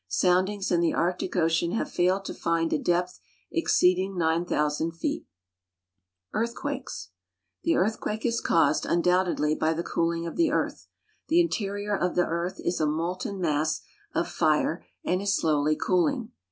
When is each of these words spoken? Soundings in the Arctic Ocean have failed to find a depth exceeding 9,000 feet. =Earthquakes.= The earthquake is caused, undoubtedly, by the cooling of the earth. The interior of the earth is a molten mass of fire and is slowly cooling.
Soundings 0.07 0.71
in 0.71 0.79
the 0.79 0.95
Arctic 0.95 1.35
Ocean 1.35 1.73
have 1.73 1.91
failed 1.91 2.25
to 2.25 2.33
find 2.33 2.73
a 2.73 2.79
depth 2.79 3.19
exceeding 3.51 4.17
9,000 4.17 4.93
feet. 4.93 5.27
=Earthquakes.= 6.33 7.09
The 7.63 7.75
earthquake 7.75 8.25
is 8.25 8.41
caused, 8.41 8.83
undoubtedly, 8.87 9.53
by 9.53 9.73
the 9.73 9.83
cooling 9.83 10.25
of 10.25 10.37
the 10.37 10.51
earth. 10.51 10.87
The 11.27 11.39
interior 11.39 11.95
of 11.95 12.15
the 12.15 12.25
earth 12.25 12.57
is 12.59 12.81
a 12.81 12.87
molten 12.87 13.39
mass 13.39 13.81
of 14.15 14.27
fire 14.27 14.83
and 15.05 15.21
is 15.21 15.35
slowly 15.37 15.75
cooling. 15.75 16.31